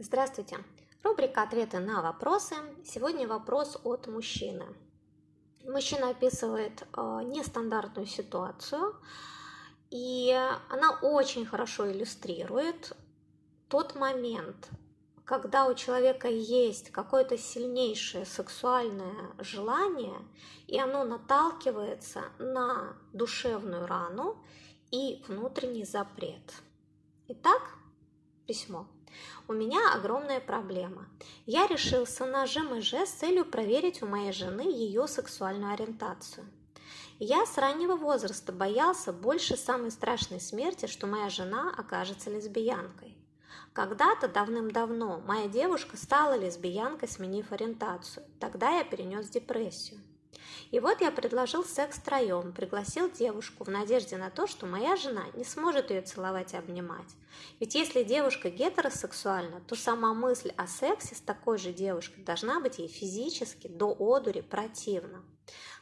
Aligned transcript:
Здравствуйте! 0.00 0.58
Рубрика 1.02 1.42
«Ответы 1.42 1.80
на 1.80 2.02
вопросы». 2.02 2.54
Сегодня 2.84 3.26
вопрос 3.26 3.76
от 3.82 4.06
мужчины. 4.06 4.64
Мужчина 5.64 6.10
описывает 6.10 6.82
э, 6.82 7.20
нестандартную 7.24 8.06
ситуацию, 8.06 8.94
и 9.90 10.32
она 10.68 10.92
очень 11.02 11.44
хорошо 11.44 11.90
иллюстрирует 11.90 12.96
тот 13.66 13.96
момент, 13.96 14.68
когда 15.24 15.66
у 15.66 15.74
человека 15.74 16.28
есть 16.28 16.90
какое-то 16.92 17.36
сильнейшее 17.36 18.24
сексуальное 18.24 19.32
желание, 19.40 20.20
и 20.68 20.78
оно 20.78 21.02
наталкивается 21.02 22.22
на 22.38 22.96
душевную 23.12 23.88
рану 23.88 24.36
и 24.92 25.24
внутренний 25.26 25.84
запрет. 25.84 26.54
Итак, 27.26 27.77
письмо. 28.48 28.86
У 29.46 29.52
меня 29.52 29.92
огромная 29.94 30.40
проблема. 30.40 31.06
Я 31.44 31.66
решился 31.66 32.24
на 32.24 32.46
ЖМЖ 32.46 32.94
с 32.94 33.10
целью 33.10 33.44
проверить 33.44 34.02
у 34.02 34.06
моей 34.06 34.32
жены 34.32 34.62
ее 34.62 35.06
сексуальную 35.06 35.74
ориентацию. 35.74 36.46
Я 37.18 37.44
с 37.44 37.58
раннего 37.58 37.96
возраста 37.96 38.52
боялся 38.52 39.12
больше 39.12 39.56
самой 39.56 39.90
страшной 39.90 40.40
смерти, 40.40 40.86
что 40.86 41.06
моя 41.06 41.28
жена 41.28 41.74
окажется 41.76 42.30
лесбиянкой. 42.30 43.16
Когда-то 43.74 44.28
давным-давно 44.28 45.20
моя 45.26 45.46
девушка 45.46 45.96
стала 45.96 46.36
лесбиянкой, 46.36 47.08
сменив 47.08 47.52
ориентацию. 47.52 48.24
Тогда 48.40 48.78
я 48.78 48.84
перенес 48.84 49.28
депрессию. 49.28 50.00
И 50.70 50.80
вот 50.80 51.00
я 51.00 51.10
предложил 51.10 51.64
секс 51.64 51.98
втроем, 51.98 52.52
пригласил 52.52 53.10
девушку 53.10 53.64
в 53.64 53.68
надежде 53.68 54.16
на 54.16 54.30
то, 54.30 54.46
что 54.46 54.66
моя 54.66 54.96
жена 54.96 55.24
не 55.34 55.44
сможет 55.44 55.90
ее 55.90 56.02
целовать 56.02 56.52
и 56.52 56.56
обнимать. 56.56 57.08
Ведь 57.60 57.74
если 57.74 58.02
девушка 58.02 58.50
гетеросексуальна, 58.50 59.60
то 59.66 59.74
сама 59.74 60.12
мысль 60.12 60.52
о 60.56 60.66
сексе 60.66 61.14
с 61.14 61.20
такой 61.20 61.58
же 61.58 61.72
девушкой 61.72 62.22
должна 62.22 62.60
быть 62.60 62.78
ей 62.78 62.88
физически 62.88 63.68
до 63.68 63.96
одури 63.98 64.42
противна. 64.42 65.24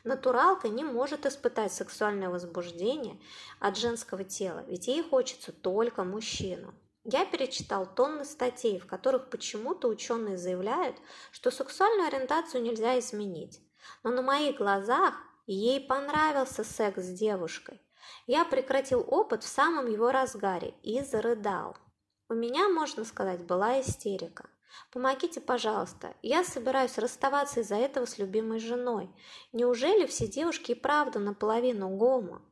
Натуралка 0.05 0.69
не 0.69 0.85
может 0.85 1.27
испытать 1.27 1.73
сексуальное 1.73 2.29
возбуждение 2.29 3.19
от 3.59 3.77
женского 3.77 4.23
тела, 4.23 4.65
ведь 4.69 4.87
ей 4.87 5.03
хочется 5.03 5.53
только 5.53 6.05
мужчину. 6.05 6.73
Я 7.03 7.25
перечитал 7.25 7.87
тонны 7.87 8.25
статей, 8.25 8.79
в 8.79 8.87
которых 8.87 9.31
почему-то 9.31 9.89
ученые 9.89 10.39
заявляют, 10.39 10.97
что 11.31 11.51
сексуальную 11.51 12.09
ориентацию 12.09 12.63
нельзя 12.63 12.99
изменить. 12.99 13.61
Но 14.03 14.11
на 14.11 14.23
моих 14.23 14.57
глазах 14.57 15.15
ей 15.47 15.81
понравился 15.81 16.65
секс 16.65 17.03
с 17.03 17.19
девушкой. 17.19 17.81
Я 18.27 18.45
прекратил 18.45 19.05
опыт 19.07 19.43
в 19.43 19.49
самом 19.49 19.91
его 19.91 20.11
разгаре 20.11 20.75
и 20.83 21.01
зарыдал. 21.03 21.77
У 22.29 22.35
меня, 22.35 22.69
можно 22.69 23.05
сказать, 23.05 23.45
была 23.45 23.81
истерика. 23.81 24.49
Помогите, 24.93 25.41
пожалуйста, 25.41 26.15
я 26.23 26.45
собираюсь 26.45 26.99
расставаться 26.99 27.61
из-за 27.61 27.77
этого 27.77 28.05
с 28.05 28.19
любимой 28.19 28.59
женой. 28.59 29.11
Неужели 29.53 30.07
все 30.07 30.27
девушки 30.27 30.73
и 30.73 30.75
правда 30.75 31.19
наполовину 31.19 31.89
гомо? 31.91 32.43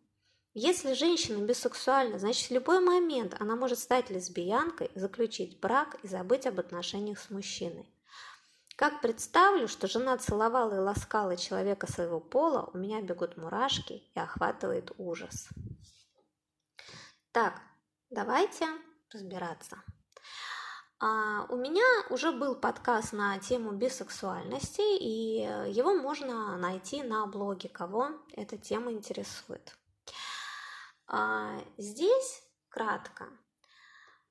Если 0.57 0.93
женщина 0.93 1.45
бисексуальна, 1.45 2.21
значит 2.21 2.49
в 2.49 2.55
любой 2.55 2.79
момент 2.79 3.35
она 3.41 3.57
может 3.57 3.81
стать 3.81 4.11
лесбиянкой, 4.11 4.91
заключить 4.95 5.59
брак 5.59 5.97
и 6.05 6.07
забыть 6.07 6.47
об 6.47 6.61
отношениях 6.61 7.19
с 7.19 7.31
мужчиной. 7.31 7.91
Как 8.77 9.01
представлю, 9.01 9.69
что 9.69 9.87
жена 9.87 10.19
целовала 10.19 10.75
и 10.75 10.79
ласкала 10.79 11.37
человека 11.37 11.91
своего 11.91 12.19
пола, 12.19 12.71
у 12.75 12.79
меня 12.79 13.01
бегут 13.03 13.37
мурашки 13.37 14.03
и 14.13 14.19
охватывает 14.19 14.91
ужас. 14.99 15.49
Так, 17.31 17.61
давайте 18.11 18.67
разбираться. 19.13 19.77
А, 20.99 21.47
у 21.51 21.57
меня 21.57 21.85
уже 22.11 22.33
был 22.33 22.57
подкаст 22.57 23.13
на 23.13 23.39
тему 23.39 23.71
бисексуальности, 23.73 24.99
и 24.99 25.43
его 25.71 25.95
можно 25.95 26.57
найти 26.57 27.05
на 27.05 27.27
блоге, 27.27 27.69
кого 27.69 28.09
эта 28.33 28.59
тема 28.59 28.91
интересует. 28.91 29.77
А, 31.07 31.61
здесь 31.79 32.43
кратко. 32.71 33.29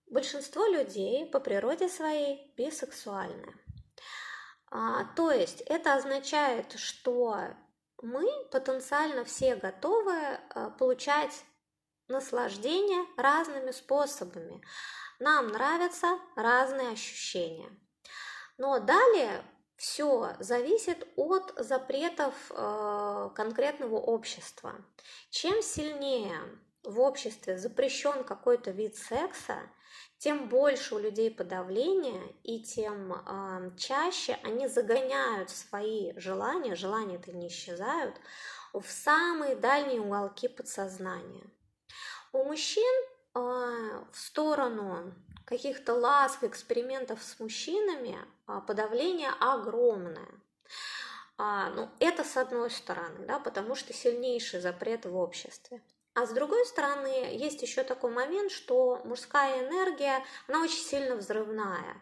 Большинство 0.08 0.66
людей 0.66 1.26
по 1.28 1.40
природе 1.40 1.88
своей 1.88 2.54
бисексуальны. 2.58 3.63
А, 4.76 5.06
то 5.16 5.30
есть 5.30 5.62
это 5.62 5.94
означает, 5.94 6.72
что 6.80 7.38
мы 8.02 8.28
потенциально 8.52 9.24
все 9.24 9.56
готовы 9.56 10.16
а, 10.16 10.72
получать 10.72 11.46
наслаждение 12.08 13.06
разными 13.16 13.70
способами. 13.70 14.64
Нам 15.20 15.50
нравятся 15.50 16.18
разные 16.36 16.90
ощущения. 16.90 17.70
Но 18.58 18.80
далее 18.80 19.44
все 19.76 20.36
зависит 20.40 21.08
от 21.18 21.54
запретов 21.58 22.34
э, 22.50 23.30
конкретного 23.36 23.96
общества. 23.96 24.76
Чем 25.30 25.62
сильнее 25.62 26.40
в 26.84 27.00
обществе 27.00 27.58
запрещен 27.58 28.24
какой-то 28.24 28.72
вид 28.72 28.96
секса, 28.96 29.58
тем 30.18 30.48
больше 30.48 30.96
у 30.96 31.00
людей 31.00 31.30
подавления, 31.32 32.22
и 32.44 32.62
тем 32.62 33.14
э, 33.14 33.72
чаще 33.78 34.40
они 34.44 34.68
загоняют 34.68 35.50
свои 35.50 36.18
желания, 36.18 36.76
желания 36.76 37.16
это 37.16 37.32
не 37.32 37.48
исчезают, 37.48 38.16
в 38.74 38.86
самые 38.88 39.56
дальние 39.56 40.02
уголки 40.02 40.48
подсознания. 40.48 41.46
У 42.32 42.44
мужчин 42.44 42.94
э, 43.36 43.40
в 43.40 44.18
сторону 44.18 45.14
каких-то 45.46 45.94
ласк, 45.94 46.44
экспериментов 46.44 47.22
с 47.22 47.40
мужчинами 47.40 48.18
э, 48.48 48.62
подавление 48.66 49.32
огромное. 49.40 50.30
А, 51.38 51.70
ну, 51.72 51.90
это 52.00 52.24
с 52.24 52.38
одной 52.38 52.70
стороны, 52.70 53.26
да, 53.26 53.40
потому 53.40 53.76
что 53.76 53.94
сильнейший 53.94 54.62
запрет 54.62 55.06
в 55.06 55.16
обществе. 55.16 55.82
А 56.16 56.28
с 56.28 56.32
другой 56.32 56.66
стороны, 56.66 57.36
есть 57.36 57.62
еще 57.62 57.84
такой 57.84 58.12
момент, 58.12 58.52
что 58.52 59.02
мужская 59.04 59.68
энергия, 59.68 60.24
она 60.48 60.62
очень 60.62 60.84
сильно 60.84 61.16
взрывная. 61.16 62.02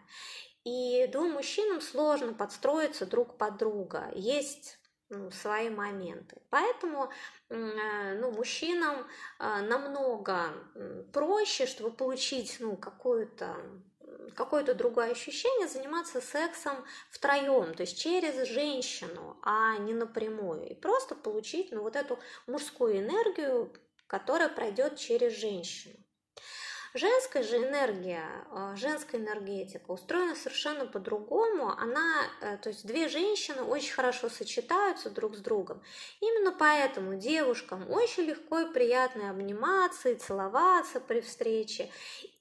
И 0.64 1.08
двум 1.10 1.32
мужчинам 1.32 1.80
сложно 1.80 2.34
подстроиться 2.34 3.06
друг 3.06 3.38
под 3.38 3.56
друга. 3.56 4.10
Есть 4.14 4.78
ну, 5.08 5.30
свои 5.30 5.70
моменты. 5.70 6.40
Поэтому 6.50 7.10
э, 7.48 8.18
ну, 8.18 8.30
мужчинам 8.32 9.06
э, 9.38 9.60
намного 9.62 10.54
проще, 11.12 11.66
чтобы 11.66 11.90
получить 11.90 12.56
ну, 12.60 12.76
какое-то 12.76 13.56
какое-то 14.36 14.74
другое 14.74 15.10
ощущение 15.10 15.68
заниматься 15.68 16.20
сексом 16.20 16.84
втроем, 17.10 17.74
то 17.74 17.82
есть 17.82 17.98
через 18.00 18.46
женщину, 18.48 19.36
а 19.42 19.76
не 19.78 19.94
напрямую, 19.94 20.68
и 20.68 20.74
просто 20.74 21.14
получить 21.14 21.72
ну, 21.72 21.82
вот 21.82 21.96
эту 21.96 22.18
мужскую 22.46 22.98
энергию 22.98 23.72
которая 24.12 24.50
пройдет 24.50 24.98
через 24.98 25.32
женщину. 25.38 25.96
Женская 26.92 27.42
же 27.42 27.56
энергия, 27.56 28.26
э, 28.50 28.74
женская 28.76 29.16
энергетика 29.16 29.90
устроена 29.90 30.34
совершенно 30.34 30.84
по-другому. 30.84 31.70
Она, 31.70 32.26
э, 32.42 32.58
то 32.58 32.68
есть 32.68 32.86
две 32.86 33.08
женщины 33.08 33.62
очень 33.62 33.94
хорошо 33.94 34.28
сочетаются 34.28 35.08
друг 35.08 35.34
с 35.34 35.38
другом. 35.40 35.82
Именно 36.20 36.52
поэтому 36.52 37.14
девушкам 37.14 37.90
очень 37.90 38.24
легко 38.24 38.58
и 38.58 38.70
приятно 38.70 39.30
обниматься 39.30 40.10
и 40.10 40.16
целоваться 40.16 41.00
при 41.00 41.22
встрече. 41.22 41.90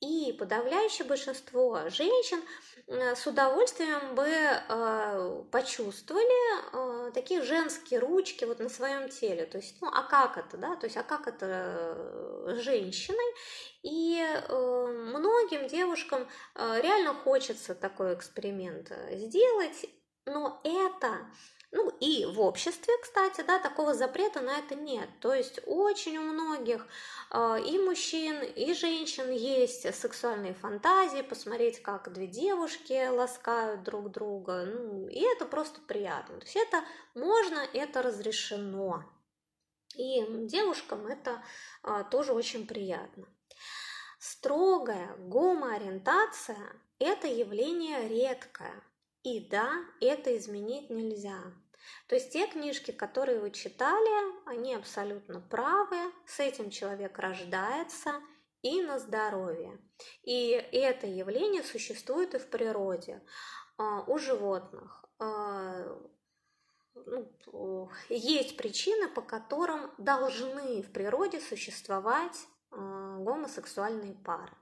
И 0.01 0.35
подавляющее 0.37 1.07
большинство 1.07 1.87
женщин 1.87 2.41
с 2.91 3.25
удовольствием 3.25 4.15
бы 4.15 4.27
э, 4.27 5.43
почувствовали 5.49 7.07
э, 7.07 7.11
такие 7.11 7.41
женские 7.41 7.99
ручки 8.01 8.43
вот 8.43 8.59
на 8.59 8.67
своем 8.67 9.07
теле. 9.07 9.45
То 9.45 9.59
есть, 9.59 9.81
ну, 9.81 9.87
а 9.87 10.03
как 10.03 10.37
это, 10.37 10.57
да? 10.57 10.75
То 10.75 10.87
есть, 10.87 10.97
а 10.97 11.03
как 11.03 11.27
это 11.27 11.45
э, 11.47 12.55
женщиной? 12.61 13.35
И 13.83 14.19
э, 14.19 14.85
многим 15.15 15.67
девушкам 15.67 16.27
э, 16.55 16.81
реально 16.81 17.13
хочется 17.13 17.75
такой 17.75 18.13
эксперимент 18.13 18.91
э, 18.91 19.17
сделать, 19.17 19.85
но 20.25 20.59
это 20.63 21.27
ну 21.73 21.89
и 22.01 22.25
в 22.25 22.41
обществе, 22.41 22.93
кстати, 23.01 23.41
да, 23.47 23.57
такого 23.57 23.93
запрета 23.93 24.41
на 24.41 24.57
это 24.59 24.75
нет. 24.75 25.07
То 25.21 25.33
есть 25.33 25.61
очень 25.65 26.17
у 26.17 26.21
многих 26.21 26.85
э, 27.31 27.61
и 27.65 27.79
мужчин, 27.79 28.41
и 28.43 28.73
женщин 28.73 29.31
есть 29.31 29.93
сексуальные 29.95 30.53
фантазии, 30.53 31.21
посмотреть, 31.21 31.81
как 31.81 32.11
две 32.11 32.27
девушки 32.27 33.07
ласкают 33.07 33.83
друг 33.83 34.11
друга. 34.11 34.65
Ну, 34.65 35.07
и 35.07 35.21
это 35.21 35.45
просто 35.45 35.79
приятно. 35.81 36.39
То 36.39 36.45
есть 36.45 36.57
это 36.57 36.83
можно, 37.15 37.59
это 37.73 38.01
разрешено. 38.01 39.05
И 39.95 40.25
девушкам 40.47 41.07
это 41.07 41.41
э, 41.83 42.03
тоже 42.11 42.33
очень 42.33 42.67
приятно. 42.67 43.27
Строгая 44.19 45.15
гомоориентация– 45.17 46.75
это 46.99 47.27
явление 47.27 48.09
редкое. 48.09 48.83
И 49.23 49.47
да, 49.49 49.71
это 49.99 50.35
изменить 50.35 50.89
нельзя. 50.89 51.41
То 52.07 52.15
есть 52.15 52.31
те 52.31 52.47
книжки, 52.47 52.91
которые 52.91 53.39
вы 53.39 53.51
читали, 53.51 54.49
они 54.49 54.75
абсолютно 54.75 55.39
правы, 55.39 55.97
с 56.25 56.39
этим 56.39 56.69
человек 56.69 57.17
рождается, 57.19 58.21
и 58.61 58.81
на 58.81 58.99
здоровье. 58.99 59.79
И 60.23 60.49
это 60.51 61.07
явление 61.07 61.63
существует 61.63 62.35
и 62.35 62.39
в 62.39 62.47
природе. 62.49 63.21
А, 63.77 64.03
у 64.07 64.17
животных 64.17 65.03
а, 65.19 65.99
ну, 66.93 67.89
есть 68.09 68.57
причины, 68.57 69.07
по 69.07 69.21
которым 69.21 69.91
должны 69.97 70.81
в 70.81 70.91
природе 70.91 71.39
существовать 71.39 72.37
а, 72.69 73.17
гомосексуальные 73.17 74.13
пары. 74.13 74.53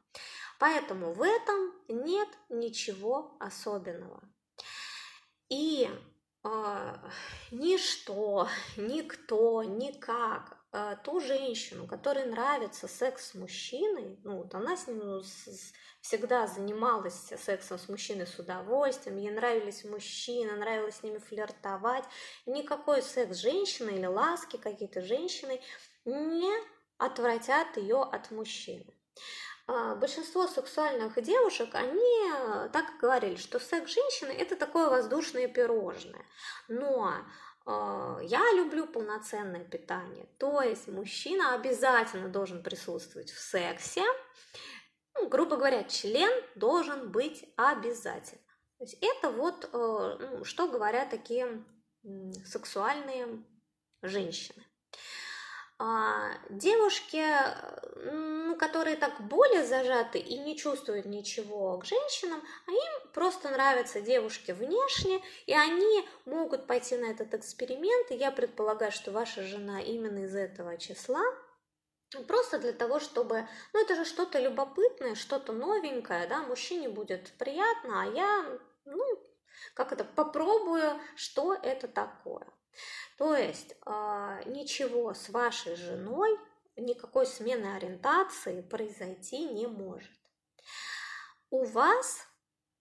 Поэтому 0.59 1.13
в 1.13 1.21
этом 1.21 1.73
нет 1.87 2.27
ничего 2.49 3.35
особенного. 3.39 4.21
И 5.49 5.89
ничто, 7.51 8.47
никто, 8.77 9.63
никак 9.63 10.57
э, 10.71 10.95
ту 11.03 11.19
женщину, 11.19 11.85
которой 11.85 12.25
нравится 12.25 12.87
секс 12.87 13.31
с 13.31 13.33
мужчиной, 13.35 14.17
ну 14.23 14.37
вот 14.37 14.55
она 14.55 14.77
с 14.77 14.87
ним 14.87 14.99
ну, 14.99 15.21
всегда 16.01 16.47
занималась 16.47 17.33
сексом 17.43 17.77
с 17.77 17.89
мужчиной 17.89 18.25
с 18.25 18.39
удовольствием, 18.39 19.17
ей 19.17 19.31
нравились 19.31 19.83
мужчины, 19.83 20.53
нравилось 20.53 20.97
с 20.97 21.03
ними 21.03 21.17
флиртовать, 21.17 22.05
никакой 22.45 23.01
секс 23.01 23.37
с 23.37 23.41
женщиной 23.41 23.97
или 23.97 24.05
ласки 24.05 24.57
какие-то 24.57 25.01
женщины 25.01 25.61
не 26.05 26.53
отвратят 26.97 27.75
ее 27.77 28.01
от 28.01 28.31
мужчины. 28.31 28.93
А, 29.71 29.93
большинство 29.93 30.47
сексуальных 30.47 31.21
девушек, 31.21 31.69
они 31.75 32.31
э, 32.33 32.69
так 32.73 32.85
говорили, 32.99 33.35
что 33.35 33.59
секс 33.59 33.91
женщины 33.93 34.31
это 34.31 34.55
такое 34.55 34.89
воздушное 34.89 35.47
пирожное. 35.47 36.25
Но 36.67 37.13
э, 37.67 38.19
я 38.23 38.41
люблю 38.53 38.87
полноценное 38.87 39.63
питание. 39.63 40.25
То 40.39 40.63
есть 40.63 40.87
мужчина 40.87 41.53
обязательно 41.53 42.29
должен 42.29 42.63
присутствовать 42.63 43.29
в 43.29 43.39
сексе. 43.39 44.03
Ну, 45.13 45.29
грубо 45.29 45.55
говоря, 45.55 45.83
член 45.83 46.31
должен 46.55 47.11
быть 47.11 47.45
обязательно. 47.55 48.41
То 48.79 48.85
есть 48.85 48.97
это 49.01 49.29
вот, 49.29 49.69
э, 49.71 50.17
ну, 50.19 50.45
что 50.45 50.67
говорят 50.67 51.11
такие 51.11 51.63
сексуальные 52.43 53.43
женщины. 54.01 54.65
А, 55.81 56.33
девушки, 56.49 57.23
ну, 57.95 58.57
которые 58.57 58.97
так 58.97 59.21
более 59.21 59.65
зажаты 59.65 60.19
и 60.19 60.37
не 60.37 60.57
чувствуют 60.57 61.05
ничего 61.05 61.77
к 61.77 61.85
женщинам, 61.85 62.43
а 62.67 62.71
им 62.71 63.11
просто 63.13 63.49
нравятся 63.49 64.01
девушки 64.01 64.51
внешне, 64.51 65.21
и 65.45 65.53
они 65.53 66.05
могут 66.25 66.67
пойти 66.67 66.97
на 66.97 67.05
этот 67.05 67.33
эксперимент, 67.33 68.11
и 68.11 68.15
я 68.15 68.29
предполагаю, 68.31 68.91
что 68.91 69.13
ваша 69.13 69.43
жена 69.43 69.79
именно 69.79 70.25
из 70.25 70.35
этого 70.35 70.77
числа, 70.77 71.21
Просто 72.27 72.57
для 72.57 72.73
того, 72.73 72.99
чтобы, 72.99 73.47
ну 73.71 73.83
это 73.83 73.95
же 73.95 74.03
что-то 74.03 74.39
любопытное, 74.39 75.13
что-то 75.13 75.53
новенькое, 75.53 76.25
да, 76.27 76.41
мужчине 76.41 76.89
будет 76.89 77.31
приятно, 77.37 78.01
а 78.01 78.05
я, 78.07 78.59
ну, 78.85 79.03
как 79.75 79.91
это, 79.91 80.03
попробую, 80.03 80.99
что 81.15 81.53
это 81.53 81.87
такое. 81.87 82.47
То 83.17 83.35
есть 83.35 83.75
а, 83.85 84.41
ничего 84.45 85.13
с 85.13 85.29
вашей 85.29 85.75
женой, 85.75 86.37
никакой 86.77 87.25
смены 87.25 87.75
ориентации 87.75 88.61
произойти 88.61 89.45
не 89.45 89.67
может. 89.67 90.11
У 91.49 91.65
вас 91.65 92.27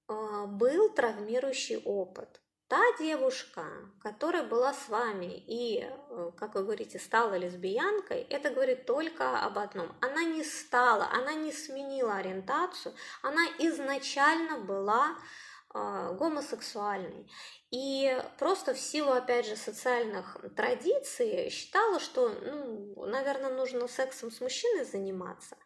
а, 0.07 0.47
был 0.47 0.91
травмирующий 0.91 1.83
опыт. 1.85 2.41
Та 2.69 2.83
девушка, 2.99 3.65
которая 4.03 4.43
была 4.43 4.75
с 4.75 4.91
вами 4.91 5.43
и, 5.47 5.81
э, 5.81 6.31
как 6.37 6.55
вы 6.55 6.65
говорите, 6.65 6.99
стала 6.99 7.35
лесбиянкой, 7.35 8.21
это 8.29 8.51
говорит 8.51 8.85
только 8.85 9.41
об 9.43 9.59
одном. 9.59 9.97
Она 10.03 10.23
не 10.25 10.45
стала, 10.45 11.09
она 11.11 11.33
не 11.33 11.51
сменила 11.51 12.17
ориентацию, 12.17 12.95
она 13.23 13.43
изначально 13.59 14.59
была 14.59 15.17
гомосексуальной. 16.19 17.31
И 17.71 18.21
просто 18.39 18.75
в 18.75 18.79
силу, 18.79 19.13
опять 19.13 19.47
же, 19.47 19.57
социальных 19.57 20.39
традиций 20.57 21.51
считала, 21.51 22.01
что, 22.01 22.29
ну, 22.29 23.07
наверное, 23.07 23.51
нужно 23.51 23.89
сексом 23.89 24.31
с 24.31 24.41
мужчиной 24.41 24.85
заниматься. 24.85 25.57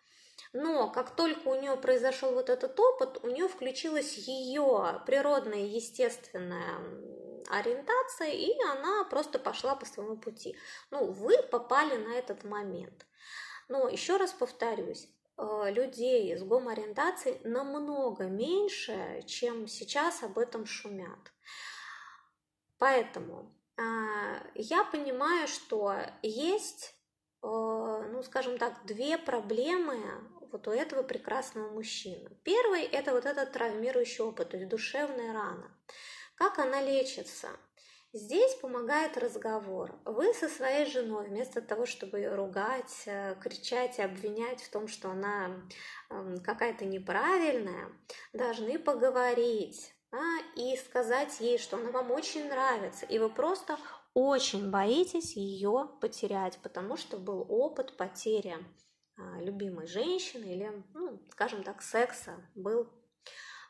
Но 0.52 0.90
как 0.90 1.16
только 1.16 1.48
у 1.48 1.60
нее 1.60 1.76
произошел 1.76 2.32
вот 2.32 2.50
этот 2.50 2.78
опыт, 2.78 3.20
у 3.22 3.28
нее 3.28 3.48
включилась 3.48 4.18
ее 4.18 5.00
природная, 5.06 5.64
естественная 5.64 6.78
ориентация, 7.48 8.30
и 8.30 8.52
она 8.64 9.04
просто 9.04 9.38
пошла 9.38 9.74
по 9.74 9.86
своему 9.86 10.16
пути. 10.16 10.56
Ну, 10.90 11.10
вы 11.10 11.42
попали 11.44 11.96
на 11.96 12.14
этот 12.14 12.44
момент. 12.44 13.06
Но 13.68 13.88
еще 13.88 14.16
раз 14.16 14.32
повторюсь, 14.32 15.08
людей 15.38 16.36
с 16.36 16.42
гомоориентацией 16.42 17.40
намного 17.44 18.24
меньше, 18.24 19.22
чем 19.26 19.66
сейчас 19.66 20.22
об 20.22 20.38
этом 20.38 20.66
шумят. 20.66 21.32
Поэтому 22.78 23.52
а, 23.76 24.42
я 24.54 24.84
понимаю, 24.84 25.48
что 25.48 25.94
есть, 26.22 26.94
э, 27.42 27.46
ну, 27.46 28.22
скажем 28.22 28.58
так, 28.58 28.84
две 28.84 29.18
проблемы 29.18 29.98
вот 30.52 30.68
у 30.68 30.70
этого 30.70 31.02
прекрасного 31.02 31.70
мужчины. 31.70 32.30
Первый– 32.44 32.82
это 32.92 33.12
вот 33.12 33.24
этот 33.24 33.52
травмирующий 33.52 34.24
опыт, 34.24 34.50
то 34.50 34.56
есть 34.56 34.68
душевная 34.68 35.32
рана. 35.32 35.74
Как 36.34 36.58
она 36.58 36.82
лечится? 36.82 37.48
Здесь 38.14 38.54
помогает 38.56 39.16
разговор. 39.16 39.98
Вы 40.04 40.34
со 40.34 40.46
своей 40.50 40.84
женой, 40.84 41.28
вместо 41.28 41.62
того, 41.62 41.86
чтобы 41.86 42.18
ее 42.18 42.34
ругать, 42.34 43.04
э, 43.06 43.36
кричать 43.40 43.98
и 43.98 44.02
обвинять 44.02 44.60
в 44.60 44.70
том, 44.70 44.86
что 44.86 45.10
она 45.10 45.62
эм, 46.10 46.42
какая-то 46.42 46.84
неправильная, 46.84 47.90
должны 48.34 48.78
поговорить 48.78 49.94
а, 50.10 50.18
и 50.56 50.76
сказать 50.76 51.40
ей, 51.40 51.56
что 51.56 51.78
она 51.78 51.90
вам 51.90 52.10
очень 52.10 52.50
нравится, 52.50 53.06
и 53.06 53.18
вы 53.18 53.30
просто 53.30 53.78
очень 54.12 54.70
боитесь 54.70 55.34
ее 55.34 55.88
потерять, 56.02 56.58
потому 56.62 56.98
что 56.98 57.16
был 57.16 57.46
опыт 57.48 57.96
потери 57.96 58.58
а, 59.16 59.40
любимой 59.40 59.86
женщины 59.86 60.44
или, 60.44 60.84
ну, 60.92 61.18
скажем 61.30 61.62
так, 61.62 61.80
секса, 61.80 62.46
был 62.54 62.90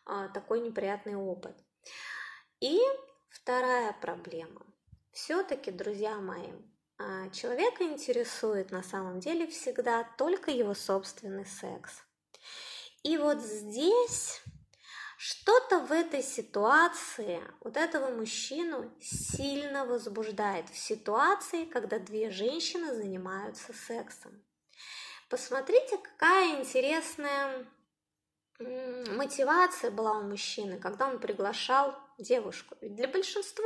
а, 0.04 0.26
такой 0.30 0.62
неприятный 0.62 1.14
опыт. 1.14 1.56
И 2.58 2.80
вторая 3.32 3.93
проблема. 4.00 4.62
Все-таки, 5.12 5.70
друзья 5.70 6.17
мои, 6.17 6.52
а, 6.99 7.29
человека 7.31 7.84
интересует 7.84 8.70
на 8.70 8.82
самом 8.82 9.20
деле 9.20 9.46
всегда 9.46 10.05
только 10.17 10.50
его 10.50 10.75
собственный 10.75 11.46
секс. 11.46 12.02
И 13.02 13.17
вот 13.17 13.40
здесь 13.40 14.43
что-то 15.19 15.81
в 15.81 15.93
этой 15.93 16.23
ситуации 16.23 17.43
вот 17.61 17.76
этого 17.76 18.11
мужчину 18.11 18.90
сильно 19.00 19.85
возбуждает 19.85 20.68
в 20.68 20.76
ситуации, 20.76 21.64
когда 21.64 21.99
две 21.99 22.30
женщины 22.30 22.95
занимаются 22.95 23.73
сексом. 23.73 24.42
Посмотрите, 25.28 25.99
какая 25.99 26.61
интересная 26.61 27.66
мотивация 28.59 29.90
была 29.90 30.18
у 30.18 30.23
мужчины, 30.23 30.78
когда 30.78 31.09
он 31.09 31.18
приглашал 31.18 31.97
девушку. 32.19 32.76
Ведь 32.81 32.95
для 32.95 33.09
большинства 33.09 33.64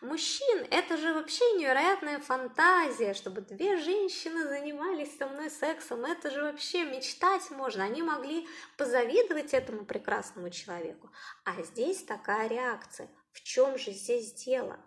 мужчин 0.00 0.66
это 0.70 0.96
же 0.96 1.14
вообще 1.14 1.44
невероятная 1.52 2.18
фантазия, 2.20 3.14
чтобы 3.14 3.40
две 3.40 3.76
женщины 3.76 4.44
занимались 4.48 5.16
со 5.16 5.26
мной 5.26 5.50
сексом. 5.50 6.04
Это 6.04 6.30
же 6.30 6.42
вообще 6.42 6.84
мечтать 6.84 7.50
можно. 7.50 7.84
Они 7.84 8.02
могли 8.02 8.46
позавидовать 8.76 9.54
этому 9.54 9.84
прекрасному 9.84 10.50
человеку. 10.50 11.10
А 11.44 11.62
здесь 11.62 12.02
такая 12.04 12.48
реакция. 12.48 13.08
В 13.32 13.42
чем 13.42 13.78
же 13.78 13.92
здесь 13.92 14.32
дело? 14.32 14.78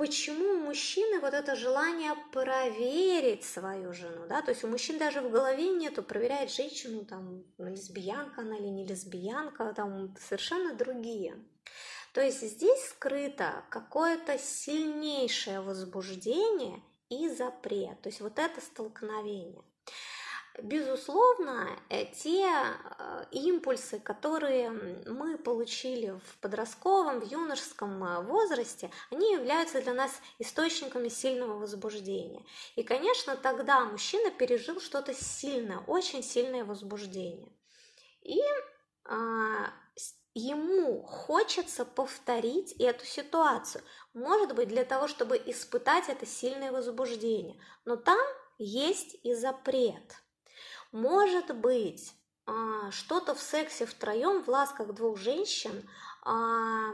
почему 0.00 0.54
у 0.54 0.60
мужчины 0.60 1.20
вот 1.20 1.34
это 1.34 1.54
желание 1.54 2.14
проверить 2.32 3.44
свою 3.44 3.92
жену, 3.92 4.26
да, 4.26 4.40
то 4.40 4.50
есть 4.50 4.64
у 4.64 4.66
мужчин 4.66 4.96
даже 4.96 5.20
в 5.20 5.30
голове 5.30 5.68
нету 5.68 6.02
проверять 6.02 6.50
женщину, 6.50 7.04
там, 7.04 7.44
лесбиянка 7.58 8.40
она 8.40 8.56
или 8.56 8.68
не 8.68 8.86
лесбиянка, 8.86 9.74
там 9.74 10.16
совершенно 10.18 10.74
другие. 10.74 11.34
То 12.12 12.20
есть 12.20 12.42
здесь 12.42 12.88
скрыто 12.88 13.64
какое-то 13.70 14.38
сильнейшее 14.38 15.60
возбуждение 15.60 16.82
и 17.08 17.28
запрет, 17.28 18.00
то 18.02 18.08
есть 18.08 18.20
вот 18.20 18.38
это 18.38 18.60
столкновение. 18.60 19.62
Безусловно, 20.62 21.78
э, 21.88 22.06
те 22.06 22.44
э, 22.44 23.24
импульсы, 23.30 24.00
которые 24.00 24.70
мы 25.06 25.38
получили 25.38 26.20
в 26.26 26.38
подростковом, 26.40 27.20
в 27.20 27.30
юношеском 27.30 28.02
э, 28.02 28.22
возрасте, 28.22 28.90
они 29.10 29.32
являются 29.32 29.80
для 29.80 29.94
нас 29.94 30.20
источниками 30.38 31.08
сильного 31.08 31.56
возбуждения. 31.56 32.44
И, 32.74 32.82
конечно, 32.82 33.36
тогда 33.36 33.84
мужчина 33.84 34.30
пережил 34.32 34.80
что-то 34.80 35.14
сильное, 35.14 35.78
очень 35.86 36.22
сильное 36.22 36.64
возбуждение. 36.64 37.52
И 38.22 38.42
а, 39.04 39.72
ему 40.40 41.02
хочется 41.02 41.84
повторить 41.84 42.72
эту 42.72 43.04
ситуацию. 43.04 43.84
Может 44.14 44.54
быть, 44.54 44.68
для 44.68 44.84
того, 44.84 45.08
чтобы 45.08 45.36
испытать 45.36 46.08
это 46.08 46.26
сильное 46.26 46.72
возбуждение. 46.72 47.60
Но 47.84 47.96
там 47.96 48.20
есть 48.58 49.16
и 49.22 49.34
запрет. 49.34 50.22
Может 50.92 51.54
быть, 51.54 52.14
а, 52.46 52.90
что-то 52.90 53.34
в 53.34 53.40
сексе 53.40 53.86
втроем, 53.86 54.42
в 54.42 54.48
ласках 54.48 54.92
двух 54.94 55.18
женщин 55.18 55.88
а, 56.22 56.92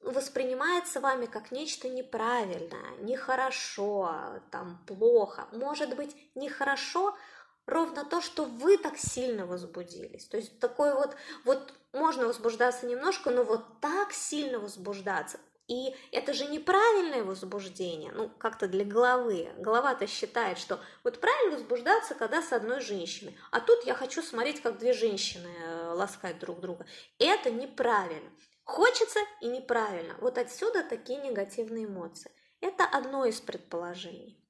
воспринимается 0.00 1.00
вами 1.00 1.26
как 1.26 1.52
нечто 1.52 1.88
неправильное, 1.88 2.96
нехорошо, 3.00 4.40
там, 4.50 4.84
плохо. 4.86 5.46
Может 5.52 5.94
быть, 5.96 6.16
нехорошо 6.34 7.16
ровно 7.66 8.04
то, 8.04 8.20
что 8.20 8.44
вы 8.44 8.78
так 8.78 8.98
сильно 8.98 9.46
возбудились. 9.46 10.26
То 10.26 10.36
есть 10.36 10.58
такой 10.58 10.94
вот, 10.94 11.16
вот 11.44 11.72
можно 11.92 12.26
возбуждаться 12.26 12.86
немножко, 12.86 13.30
но 13.30 13.44
вот 13.44 13.80
так 13.80 14.12
сильно 14.12 14.58
возбуждаться. 14.58 15.38
И 15.68 15.94
это 16.10 16.34
же 16.34 16.46
неправильное 16.46 17.22
возбуждение, 17.22 18.12
ну, 18.12 18.28
как-то 18.28 18.66
для 18.66 18.84
головы. 18.84 19.48
Голова-то 19.58 20.06
считает, 20.06 20.58
что 20.58 20.80
вот 21.04 21.20
правильно 21.20 21.56
возбуждаться, 21.56 22.14
когда 22.14 22.42
с 22.42 22.52
одной 22.52 22.80
женщиной. 22.80 23.38
А 23.50 23.60
тут 23.60 23.84
я 23.84 23.94
хочу 23.94 24.22
смотреть, 24.22 24.60
как 24.60 24.78
две 24.78 24.92
женщины 24.92 25.48
э, 25.48 25.92
ласкают 25.94 26.40
друг 26.40 26.60
друга. 26.60 26.84
Это 27.18 27.50
неправильно. 27.50 28.30
Хочется 28.64 29.20
и 29.40 29.46
неправильно. 29.46 30.14
Вот 30.20 30.36
отсюда 30.36 30.82
такие 30.82 31.20
негативные 31.20 31.86
эмоции. 31.86 32.30
Это 32.60 32.84
одно 32.84 33.24
из 33.24 33.40
предположений. 33.40 34.41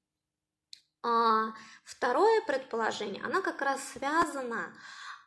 А 1.03 1.53
второе 1.83 2.41
предположение, 2.41 3.21
оно 3.23 3.41
как 3.41 3.61
раз 3.61 3.81
связано 3.89 4.73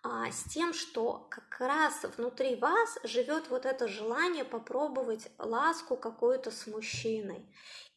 а, 0.02 0.30
с 0.30 0.44
тем, 0.44 0.72
что 0.72 1.26
как 1.30 1.60
раз 1.60 2.02
внутри 2.16 2.56
вас 2.56 2.98
живет 3.02 3.50
вот 3.50 3.66
это 3.66 3.86
желание 3.86 4.44
попробовать 4.44 5.28
ласку 5.38 5.96
какую-то 5.96 6.50
с 6.50 6.66
мужчиной. 6.66 7.44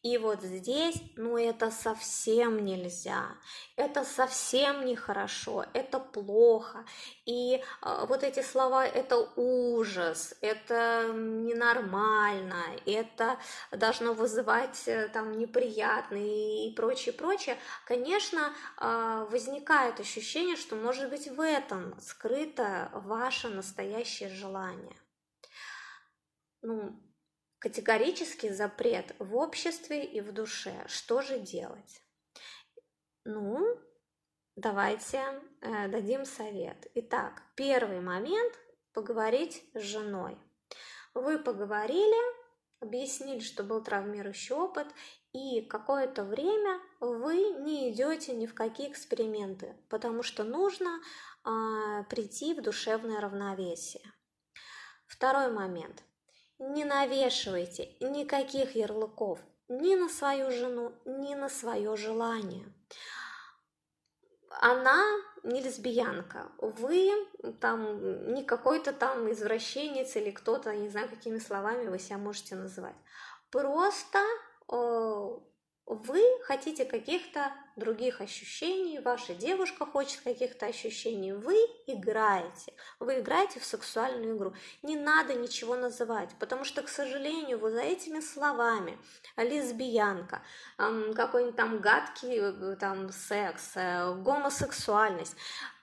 И 0.02 0.16
вот 0.16 0.40
здесь, 0.40 0.96
ну 1.16 1.36
это 1.36 1.70
совсем 1.70 2.64
нельзя, 2.64 3.36
это 3.76 4.02
совсем 4.04 4.86
нехорошо, 4.86 5.66
это 5.74 5.98
плохо. 5.98 6.86
И 7.26 7.56
э, 7.56 8.06
вот 8.08 8.22
эти 8.22 8.40
слова 8.40 8.86
это 8.86 9.18
ужас, 9.36 10.34
это 10.40 11.10
ненормально, 11.12 12.62
это 12.86 13.38
должно 13.72 14.14
вызывать 14.14 14.88
э, 14.88 15.08
там 15.08 15.36
неприятные 15.36 16.70
и 16.70 16.74
прочее, 16.74 17.12
прочее. 17.12 17.58
Конечно, 17.84 18.54
э, 18.80 19.26
возникает 19.30 20.00
ощущение, 20.00 20.56
что 20.56 20.76
может 20.76 21.10
быть 21.10 21.28
в 21.28 21.42
этом 21.42 22.00
скрыто 22.00 22.90
ваше 22.94 23.48
настоящее 23.50 24.30
желание. 24.30 24.96
Ну, 26.62 26.98
Категорический 27.60 28.48
запрет 28.48 29.14
в 29.18 29.36
обществе 29.36 30.02
и 30.02 30.22
в 30.22 30.32
душе. 30.32 30.82
Что 30.86 31.20
же 31.20 31.38
делать? 31.38 32.02
Ну, 33.24 33.78
давайте 34.56 35.22
э, 35.60 35.88
дадим 35.88 36.24
совет. 36.24 36.90
Итак, 36.94 37.42
первый 37.56 38.00
момент– 38.00 38.58
поговорить 38.94 39.62
с 39.74 39.82
женой. 39.82 40.38
Вы 41.12 41.38
поговорили, 41.38 42.34
объяснили, 42.80 43.40
что 43.40 43.62
был 43.62 43.84
травмирующий 43.84 44.54
опыт, 44.54 44.86
и 45.34 45.60
какое-то 45.60 46.24
время 46.24 46.80
вы 46.98 47.50
не 47.60 47.92
идете 47.92 48.34
ни 48.34 48.46
в 48.46 48.54
какие 48.54 48.90
эксперименты, 48.90 49.76
потому 49.90 50.22
что 50.22 50.44
нужно 50.44 50.98
э, 51.44 52.04
прийти 52.04 52.54
в 52.54 52.62
душевное 52.62 53.20
равновесие. 53.20 54.10
Второй 55.06 55.52
момент– 55.52 56.02
не 56.60 56.84
навешивайте 56.84 57.96
никаких 58.00 58.76
ярлыков 58.76 59.40
ни 59.68 59.94
на 59.94 60.08
свою 60.08 60.50
жену, 60.50 60.92
ни 61.04 61.34
на 61.34 61.48
свое 61.48 61.96
желание. 61.96 62.66
Она 64.60 65.00
не 65.42 65.62
лесбиянка, 65.62 66.50
вы 66.58 67.12
там 67.60 68.34
не 68.34 68.44
какой-то 68.44 68.92
там 68.92 69.30
извращенец 69.30 70.16
или 70.16 70.30
кто-то, 70.30 70.74
не 70.74 70.88
знаю, 70.88 71.08
какими 71.08 71.38
словами 71.38 71.88
вы 71.88 71.98
себя 71.98 72.18
можете 72.18 72.56
называть. 72.56 72.96
Просто 73.50 74.18
э, 74.70 75.38
вы 75.90 76.22
хотите 76.44 76.84
каких-то 76.84 77.52
других 77.74 78.20
ощущений, 78.20 79.00
ваша 79.00 79.34
девушка 79.34 79.84
хочет 79.84 80.20
каких-то 80.20 80.66
ощущений, 80.66 81.32
вы 81.32 81.56
играете, 81.88 82.72
вы 83.00 83.18
играете 83.18 83.58
в 83.58 83.64
сексуальную 83.64 84.36
игру. 84.36 84.54
Не 84.82 84.94
надо 84.94 85.34
ничего 85.34 85.74
называть, 85.74 86.30
потому 86.38 86.64
что, 86.64 86.82
к 86.82 86.88
сожалению, 86.88 87.58
вы 87.58 87.72
за 87.72 87.80
этими 87.80 88.20
словами 88.20 88.98
лесбиянка, 89.36 90.42
какой-нибудь 90.76 91.56
там 91.56 91.80
гадкий 91.80 92.38
э, 92.38 92.76
там 92.76 93.10
секс, 93.10 93.72
э, 93.74 94.14
гомосексуальность, 94.14 95.34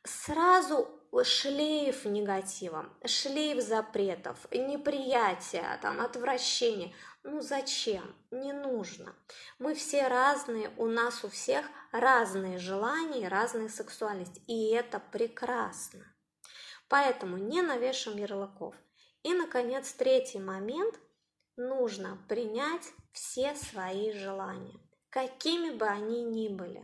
сразу 0.06 0.97
шлейф 1.24 2.06
негатива, 2.06 2.90
шлейф 3.06 3.64
запретов, 3.64 4.38
неприятия, 4.52 5.80
там, 5.82 6.02
отвращения. 6.02 6.94
Ну 7.24 7.42
зачем? 7.42 8.16
Не 8.32 8.54
нужно. 8.54 9.16
Мы 9.60 9.74
все 9.76 10.08
разные, 10.08 10.72
у 10.78 10.86
нас 10.86 11.24
у 11.24 11.30
всех 11.30 11.66
разные 11.92 12.58
желания, 12.58 13.28
разные 13.28 13.70
сексуальности, 13.70 14.42
и 14.48 14.72
это 14.72 15.00
прекрасно. 15.00 16.06
Поэтому 16.90 17.38
не 17.38 17.62
навешиваем 17.62 18.20
ярлыков. 18.20 18.76
И, 19.24 19.34
наконец, 19.34 19.92
третий 19.94 20.40
момент. 20.40 21.00
Нужно 21.58 22.24
принять 22.30 22.94
все 23.12 23.56
свои 23.56 24.12
желания, 24.12 24.80
какими 25.10 25.72
бы 25.72 25.88
они 25.88 26.24
ни 26.24 26.50
были. 26.50 26.84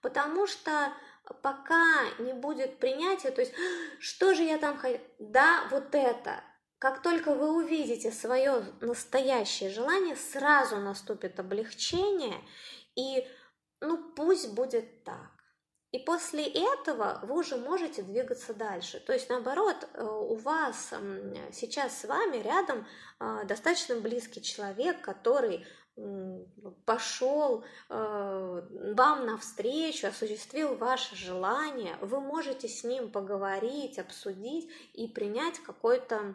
Потому 0.00 0.46
что 0.46 0.90
пока 1.34 2.04
не 2.18 2.32
будет 2.32 2.78
принятия, 2.78 3.30
то 3.30 3.40
есть, 3.40 3.52
что 3.98 4.34
же 4.34 4.42
я 4.42 4.58
там 4.58 4.76
хочу? 4.76 5.00
Да, 5.18 5.66
вот 5.70 5.94
это, 5.94 6.42
как 6.78 7.02
только 7.02 7.34
вы 7.34 7.52
увидите 7.52 8.12
свое 8.12 8.62
настоящее 8.80 9.70
желание, 9.70 10.16
сразу 10.16 10.76
наступит 10.76 11.40
облегчение, 11.40 12.36
и 12.94 13.26
ну 13.80 14.12
пусть 14.14 14.52
будет 14.52 15.04
так. 15.04 15.36
И 15.92 15.98
после 16.00 16.44
этого 16.44 17.20
вы 17.22 17.38
уже 17.38 17.56
можете 17.56 18.02
двигаться 18.02 18.52
дальше. 18.52 19.00
То 19.00 19.14
есть, 19.14 19.30
наоборот, 19.30 19.88
э, 19.94 20.04
у 20.04 20.34
вас 20.34 20.92
сейчас 21.52 22.00
с 22.00 22.04
вами 22.04 22.38
рядом 22.38 22.86
э, 23.18 23.44
достаточно 23.44 23.96
близкий 23.96 24.42
человек, 24.42 25.00
который 25.00 25.64
пошел 26.84 27.64
э, 27.88 28.92
вам 28.94 29.26
навстречу, 29.26 30.08
осуществил 30.08 30.76
ваше 30.76 31.16
желание, 31.16 31.96
вы 32.02 32.20
можете 32.20 32.68
с 32.68 32.84
ним 32.84 33.10
поговорить, 33.10 33.98
обсудить 33.98 34.70
и 34.92 35.08
принять 35.08 35.58
какой-то 35.60 36.34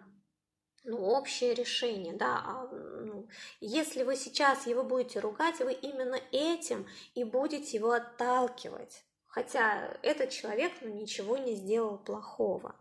ну, 0.83 0.97
общее 0.97 1.53
решение, 1.53 2.13
да, 2.13 2.41
а, 2.43 2.67
ну, 2.71 3.27
если 3.59 4.01
вы 4.01 4.15
сейчас 4.15 4.65
его 4.65 4.83
будете 4.83 5.19
ругать, 5.19 5.59
вы 5.59 5.73
именно 5.73 6.19
этим 6.31 6.87
и 7.13 7.23
будете 7.23 7.77
его 7.77 7.91
отталкивать, 7.91 9.03
хотя 9.27 9.95
этот 10.01 10.31
человек 10.31 10.71
ну, 10.81 10.89
ничего 10.89 11.37
не 11.37 11.53
сделал 11.53 11.99
плохого. 11.99 12.75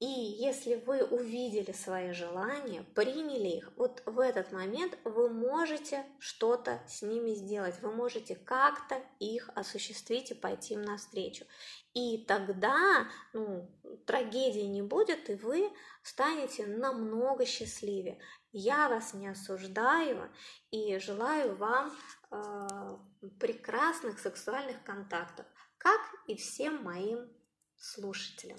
И 0.00 0.06
если 0.06 0.76
вы 0.76 1.02
увидели 1.02 1.72
свои 1.72 2.12
желания, 2.12 2.84
приняли 2.94 3.48
их, 3.48 3.72
вот 3.76 4.00
в 4.06 4.20
этот 4.20 4.52
момент 4.52 4.96
вы 5.02 5.28
можете 5.28 6.06
что-то 6.20 6.80
с 6.86 7.02
ними 7.02 7.34
сделать, 7.34 7.74
вы 7.82 7.90
можете 7.90 8.36
как-то 8.36 9.02
их 9.18 9.50
осуществить 9.56 10.30
и 10.30 10.34
пойти 10.34 10.74
им 10.74 10.82
навстречу. 10.82 11.46
И 11.94 12.24
тогда 12.28 13.08
ну, 13.32 13.68
трагедии 14.06 14.66
не 14.66 14.82
будет, 14.82 15.30
и 15.30 15.34
вы 15.34 15.68
станете 16.04 16.64
намного 16.66 17.44
счастливее. 17.44 18.20
Я 18.52 18.88
вас 18.88 19.14
не 19.14 19.26
осуждаю 19.26 20.30
и 20.70 20.96
желаю 20.98 21.56
вам 21.56 21.92
э, 22.30 22.98
прекрасных 23.40 24.20
сексуальных 24.20 24.80
контактов, 24.84 25.44
как 25.76 26.00
и 26.28 26.36
всем 26.36 26.84
моим 26.84 27.28
слушателям. 27.76 28.58